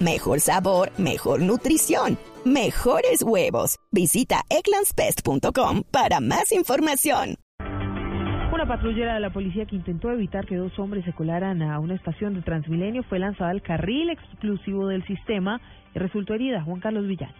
[0.00, 3.80] Mejor sabor, mejor nutrición, mejores huevos.
[3.90, 7.34] Visita egglandsbest.com para más información.
[8.52, 11.96] Una patrullera de la policía que intentó evitar que dos hombres se colaran a una
[11.96, 15.60] estación de Transmilenio fue lanzada al carril exclusivo del sistema
[15.94, 16.62] y resultó herida.
[16.62, 17.34] Juan Carlos Villani.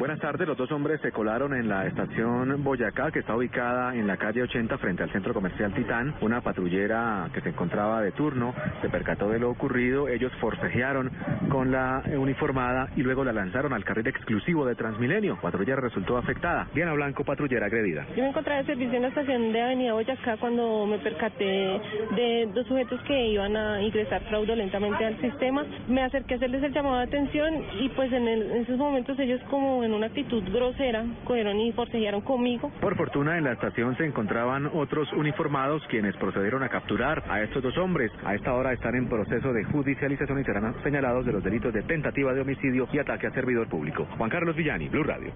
[0.00, 4.06] Buenas tardes, los dos hombres se colaron en la estación Boyacá, que está ubicada en
[4.06, 6.14] la calle 80 frente al centro comercial Titán.
[6.22, 11.10] Una patrullera que se encontraba de turno se percató de lo ocurrido, ellos forcejearon
[11.50, 15.38] con la uniformada y luego la lanzaron al carril exclusivo de Transmilenio.
[15.38, 16.66] Patrullera resultó afectada.
[16.72, 18.06] Diana Blanco, patrullera agredida.
[18.16, 22.48] Yo me encontraba de servicio en la estación de Avenida Boyacá cuando me percaté de
[22.54, 25.66] dos sujetos que iban a ingresar fraudulentamente al sistema.
[25.88, 29.42] Me acerqué a hacerles el llamado de atención y pues en, en esos momentos ellos
[29.50, 32.70] como en una actitud grosera, cogieron y forcejearon conmigo.
[32.80, 37.62] Por fortuna en la estación se encontraban otros uniformados quienes procedieron a capturar a estos
[37.62, 38.12] dos hombres.
[38.24, 41.82] A esta hora están en proceso de judicialización y serán señalados de los delitos de
[41.82, 44.06] tentativa de homicidio y ataque a servidor público.
[44.16, 45.32] Juan Carlos Villani, Blue Radio.